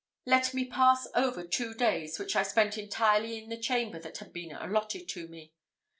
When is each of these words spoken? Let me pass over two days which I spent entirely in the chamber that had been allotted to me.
Let 0.25 0.55
me 0.55 0.65
pass 0.65 1.07
over 1.13 1.43
two 1.45 1.75
days 1.75 2.17
which 2.17 2.35
I 2.35 2.41
spent 2.41 2.75
entirely 2.75 3.37
in 3.37 3.49
the 3.51 3.55
chamber 3.59 3.99
that 3.99 4.17
had 4.17 4.33
been 4.33 4.51
allotted 4.51 5.07
to 5.09 5.27
me. 5.27 5.53